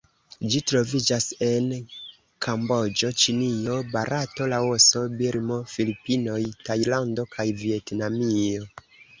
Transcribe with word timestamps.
Ĝi 0.51 0.59
troviĝas 0.69 1.25
en 1.47 1.67
Kamboĝo, 2.45 3.11
Ĉinio, 3.25 3.77
Barato, 3.93 4.49
Laoso, 4.55 5.05
Birmo, 5.21 5.61
Filipinoj, 5.75 6.41
Tajlando 6.71 7.31
kaj 7.37 7.49
Vjetnamio. 7.63 8.69